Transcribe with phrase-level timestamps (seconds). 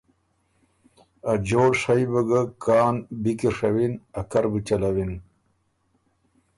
[1.31, 5.11] ا جوړ شئ بُو ګۀ کان بی کی ڒوّن، ا کر بُو چَلَوِن۔